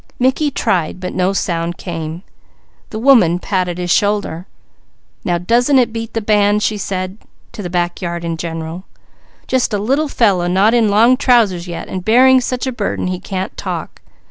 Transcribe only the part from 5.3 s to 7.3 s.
doesn't it beat the band?" she said,